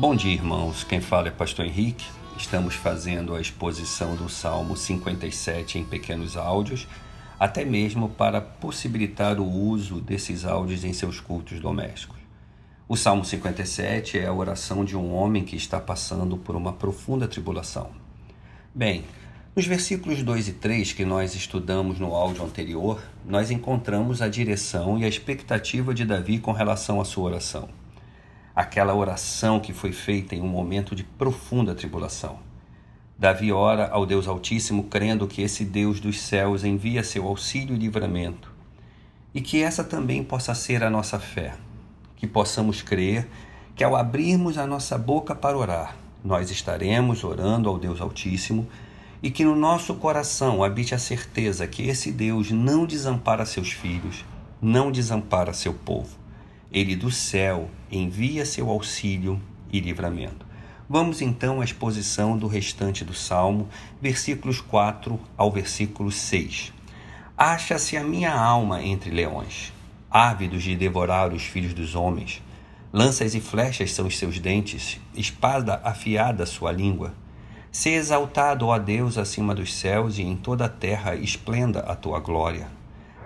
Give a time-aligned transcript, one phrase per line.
[0.00, 0.82] Bom dia, irmãos.
[0.82, 2.06] Quem fala é Pastor Henrique.
[2.34, 6.88] Estamos fazendo a exposição do Salmo 57 em pequenos áudios,
[7.38, 12.16] até mesmo para possibilitar o uso desses áudios em seus cultos domésticos.
[12.88, 17.28] O Salmo 57 é a oração de um homem que está passando por uma profunda
[17.28, 17.90] tribulação.
[18.74, 19.04] Bem,
[19.54, 24.98] nos versículos 2 e 3 que nós estudamos no áudio anterior, nós encontramos a direção
[24.98, 27.79] e a expectativa de Davi com relação à sua oração.
[28.60, 32.40] Aquela oração que foi feita em um momento de profunda tribulação.
[33.18, 37.78] Davi ora ao Deus Altíssimo, crendo que esse Deus dos céus envia seu auxílio e
[37.78, 38.52] livramento,
[39.34, 41.54] e que essa também possa ser a nossa fé,
[42.16, 43.26] que possamos crer
[43.74, 48.68] que ao abrirmos a nossa boca para orar, nós estaremos orando ao Deus Altíssimo
[49.22, 54.22] e que no nosso coração habite a certeza que esse Deus não desampara seus filhos,
[54.60, 56.19] não desampara seu povo.
[56.72, 59.40] Ele do céu envia seu auxílio
[59.72, 60.46] e livramento.
[60.88, 63.68] Vamos então à exposição do restante do salmo,
[64.00, 66.72] versículos 4 ao versículo 6.
[67.36, 69.72] Acha-se a minha alma entre leões,
[70.10, 72.42] ávidos de devorar os filhos dos homens.
[72.92, 77.14] Lanças e flechas são os seus dentes, espada afiada sua língua.
[77.72, 82.18] Se exaltado, ó Deus, acima dos céus e em toda a terra esplenda a tua
[82.18, 82.79] glória.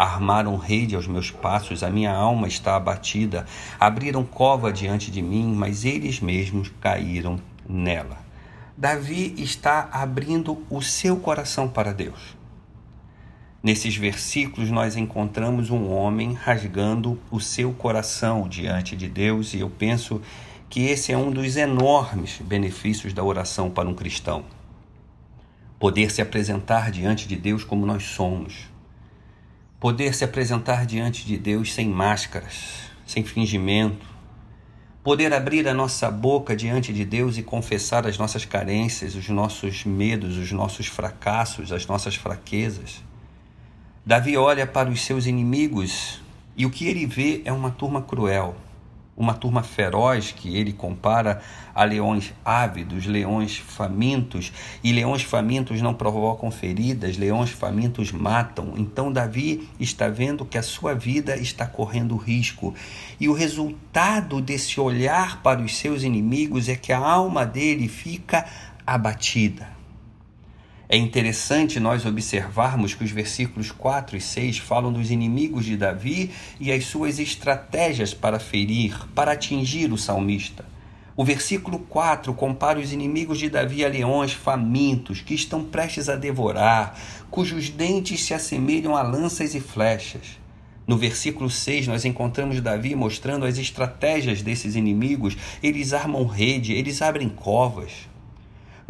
[0.00, 3.44] Armaram rede aos meus passos, a minha alma está abatida.
[3.78, 8.16] Abriram cova diante de mim, mas eles mesmos caíram nela.
[8.74, 12.34] Davi está abrindo o seu coração para Deus.
[13.62, 19.68] Nesses versículos, nós encontramos um homem rasgando o seu coração diante de Deus, e eu
[19.68, 20.22] penso
[20.70, 24.46] que esse é um dos enormes benefícios da oração para um cristão.
[25.78, 28.69] Poder se apresentar diante de Deus como nós somos.
[29.80, 34.06] Poder se apresentar diante de Deus sem máscaras, sem fingimento.
[35.02, 39.86] Poder abrir a nossa boca diante de Deus e confessar as nossas carências, os nossos
[39.86, 43.02] medos, os nossos fracassos, as nossas fraquezas.
[44.04, 46.20] Davi olha para os seus inimigos
[46.54, 48.54] e o que ele vê é uma turma cruel
[49.20, 51.42] uma turma feroz que ele compara
[51.74, 54.50] a leões ávidos, leões famintos,
[54.82, 58.72] e leões famintos não provocam feridas, leões famintos matam.
[58.78, 62.74] Então Davi está vendo que a sua vida está correndo risco,
[63.20, 68.46] e o resultado desse olhar para os seus inimigos é que a alma dele fica
[68.86, 69.79] abatida.
[70.92, 76.32] É interessante nós observarmos que os versículos 4 e 6 falam dos inimigos de Davi
[76.58, 80.64] e as suas estratégias para ferir, para atingir o salmista.
[81.16, 86.16] O versículo 4 compara os inimigos de Davi a leões famintos que estão prestes a
[86.16, 86.98] devorar,
[87.30, 90.40] cujos dentes se assemelham a lanças e flechas.
[90.88, 95.36] No versículo 6, nós encontramos Davi mostrando as estratégias desses inimigos.
[95.62, 98.09] Eles armam rede, eles abrem covas.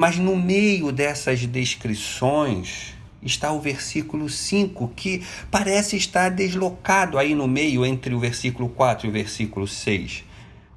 [0.00, 7.46] Mas no meio dessas descrições está o versículo 5, que parece estar deslocado aí no
[7.46, 10.24] meio entre o versículo 4 e o versículo 6.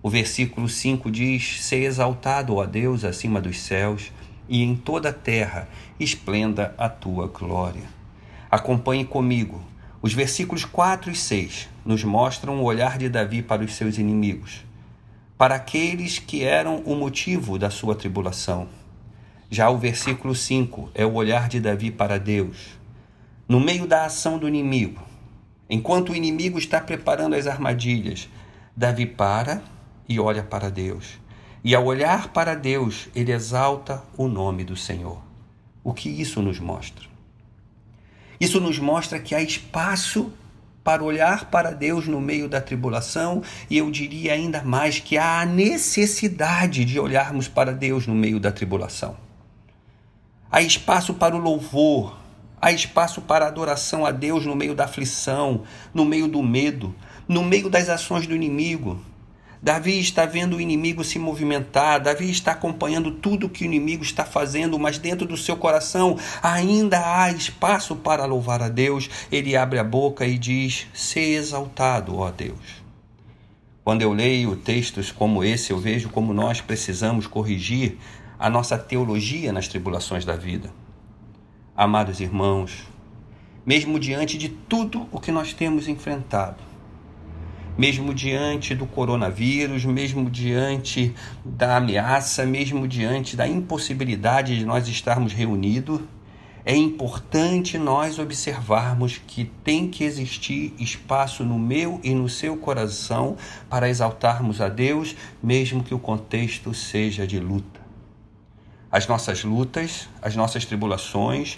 [0.01, 4.11] O versículo 5 diz: Ser exaltado, ó Deus, acima dos céus,
[4.49, 7.83] e em toda a terra esplenda a tua glória.
[8.51, 9.63] Acompanhe comigo.
[10.01, 14.65] Os versículos 4 e 6 nos mostram o olhar de Davi para os seus inimigos,
[15.37, 18.82] para aqueles que eram o motivo da sua tribulação
[19.53, 22.71] já o versículo 5 é o olhar de Davi para Deus.
[23.47, 25.03] No meio da ação do inimigo,
[25.69, 28.27] enquanto o inimigo está preparando as armadilhas,
[28.75, 29.61] Davi para
[30.09, 31.19] e olha para Deus.
[31.63, 35.21] E ao olhar para Deus, ele exalta o nome do Senhor.
[35.83, 37.05] O que isso nos mostra?
[38.39, 40.33] Isso nos mostra que há espaço
[40.83, 45.41] para olhar para Deus no meio da tribulação, e eu diria ainda mais que há
[45.41, 49.15] a necessidade de olharmos para Deus no meio da tribulação.
[50.55, 52.15] Há espaço para o louvor,
[52.61, 56.93] há espaço para a adoração a Deus no meio da aflição, no meio do medo,
[57.27, 59.01] no meio das ações do inimigo.
[59.59, 64.25] Davi está vendo o inimigo se movimentar, Davi está acompanhando tudo que o inimigo está
[64.25, 69.09] fazendo, mas dentro do seu coração ainda há espaço para louvar a Deus.
[69.31, 72.83] Ele abre a boca e diz: Se exaltado, ó Deus.
[73.83, 77.97] Quando eu leio textos como esse, eu vejo como nós precisamos corrigir
[78.43, 80.69] a nossa teologia nas tribulações da vida.
[81.73, 82.83] Amados irmãos,
[83.65, 86.61] mesmo diante de tudo o que nós temos enfrentado,
[87.77, 95.31] mesmo diante do coronavírus, mesmo diante da ameaça, mesmo diante da impossibilidade de nós estarmos
[95.31, 96.01] reunidos,
[96.65, 103.37] é importante nós observarmos que tem que existir espaço no meu e no seu coração
[103.69, 107.82] para exaltarmos a Deus, mesmo que o contexto seja de luta.
[108.93, 111.57] As nossas lutas, as nossas tribulações,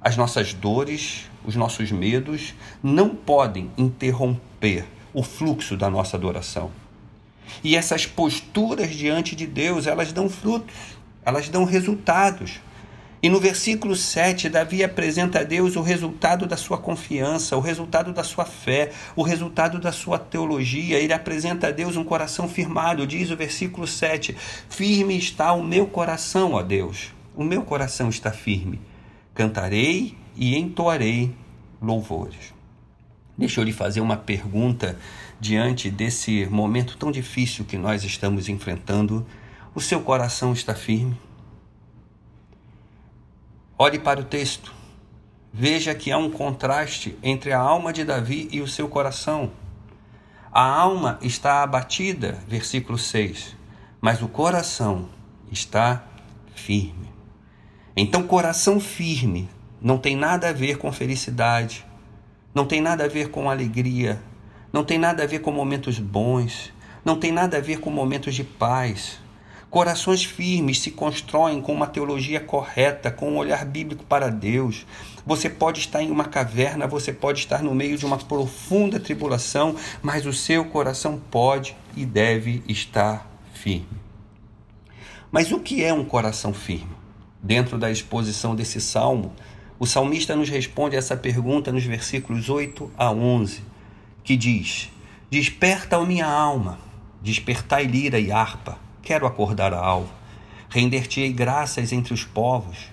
[0.00, 6.72] as nossas dores, os nossos medos não podem interromper o fluxo da nossa adoração.
[7.62, 10.74] E essas posturas diante de Deus, elas dão frutos,
[11.24, 12.58] elas dão resultados.
[13.24, 18.12] E no versículo 7, Davi apresenta a Deus o resultado da sua confiança, o resultado
[18.12, 20.98] da sua fé, o resultado da sua teologia.
[20.98, 23.06] Ele apresenta a Deus um coração firmado.
[23.06, 24.36] Diz o versículo 7:
[24.68, 27.14] Firme está o meu coração, ó Deus.
[27.34, 28.78] O meu coração está firme.
[29.32, 31.34] Cantarei e entoarei
[31.80, 32.52] louvores.
[33.38, 34.98] Deixa eu lhe fazer uma pergunta
[35.40, 39.26] diante desse momento tão difícil que nós estamos enfrentando.
[39.74, 41.16] O seu coração está firme?
[43.76, 44.72] Olhe para o texto.
[45.52, 49.50] Veja que há um contraste entre a alma de Davi e o seu coração.
[50.52, 53.56] A alma está abatida, versículo 6,
[54.00, 55.08] mas o coração
[55.50, 56.04] está
[56.54, 57.12] firme.
[57.96, 59.48] Então, coração firme
[59.82, 61.84] não tem nada a ver com felicidade,
[62.54, 64.22] não tem nada a ver com alegria,
[64.72, 66.72] não tem nada a ver com momentos bons,
[67.04, 69.18] não tem nada a ver com momentos de paz,
[69.74, 74.86] Corações firmes se constroem com uma teologia correta, com um olhar bíblico para Deus.
[75.26, 79.74] Você pode estar em uma caverna, você pode estar no meio de uma profunda tribulação,
[80.00, 83.88] mas o seu coração pode e deve estar firme.
[85.32, 86.94] Mas o que é um coração firme?
[87.42, 89.32] Dentro da exposição desse salmo,
[89.76, 93.60] o salmista nos responde essa pergunta nos versículos 8 a 11,
[94.22, 94.88] que diz:
[95.28, 96.78] Desperta a minha alma,
[97.20, 100.14] despertai lira e harpa Quero acordar a alva.
[100.70, 102.90] Render-te-ei graças entre os povos,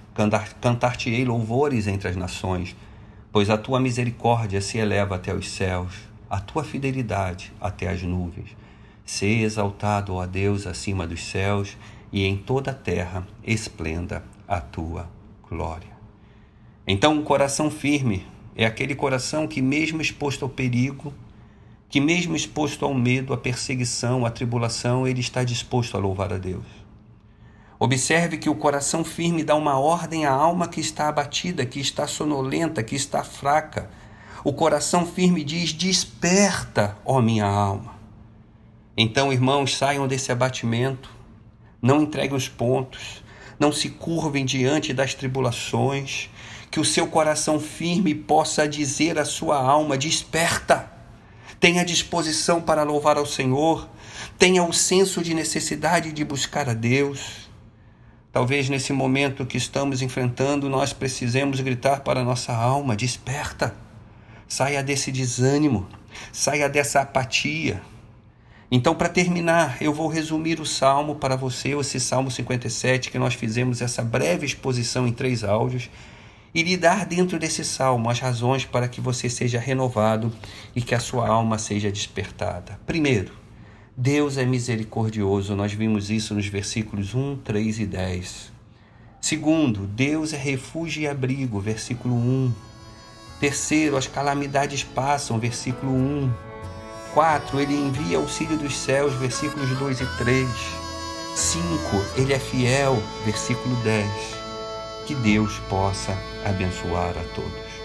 [0.59, 2.75] cantar-te-ei louvores entre as nações,
[3.31, 5.93] pois a tua misericórdia se eleva até os céus,
[6.29, 8.49] a tua fidelidade até as nuvens.
[9.05, 11.77] Se exaltado, ó Deus, acima dos céus,
[12.11, 15.09] e em toda a terra esplenda a tua
[15.49, 15.91] glória.
[16.85, 21.13] Então, um coração firme é aquele coração que, mesmo exposto ao perigo,
[21.91, 26.37] que, mesmo exposto ao medo, à perseguição, à tribulação, ele está disposto a louvar a
[26.37, 26.63] Deus.
[27.77, 32.07] Observe que o coração firme dá uma ordem à alma que está abatida, que está
[32.07, 33.89] sonolenta, que está fraca.
[34.41, 37.95] O coração firme diz: Desperta, ó minha alma.
[38.95, 41.09] Então, irmãos, saiam desse abatimento,
[41.81, 43.21] não entreguem os pontos,
[43.59, 46.29] não se curvem diante das tribulações,
[46.69, 50.90] que o seu coração firme possa dizer à sua alma: Desperta
[51.61, 53.87] tenha disposição para louvar ao Senhor,
[54.37, 57.47] tenha o senso de necessidade de buscar a Deus.
[58.33, 63.75] Talvez nesse momento que estamos enfrentando, nós precisemos gritar para a nossa alma: desperta,
[64.47, 65.87] saia desse desânimo,
[66.33, 67.79] saia dessa apatia.
[68.71, 73.35] Então, para terminar, eu vou resumir o salmo para você, esse Salmo 57, que nós
[73.35, 75.89] fizemos essa breve exposição em três áudios
[76.53, 80.31] e lhe dar dentro desse salmo as razões para que você seja renovado
[80.75, 82.79] e que a sua alma seja despertada.
[82.85, 83.33] Primeiro,
[83.95, 88.51] Deus é misericordioso, nós vimos isso nos versículos 1, 3 e 10.
[89.21, 92.51] Segundo, Deus é refúgio e abrigo, versículo 1.
[93.39, 96.31] Terceiro, as calamidades passam, versículo 1.
[97.13, 97.59] 4.
[97.59, 100.47] Ele envia auxílio dos céus, versículos 2 e 3.
[101.35, 101.65] 5.
[102.17, 104.40] Ele é fiel, versículo 10
[105.11, 107.80] que Deus possa abençoar a todos.